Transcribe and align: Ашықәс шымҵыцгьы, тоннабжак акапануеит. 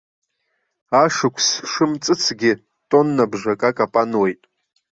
Ашықәс 1.03 1.47
шымҵыцгьы, 1.71 2.51
тоннабжак 2.89 3.61
акапануеит. 3.69 4.41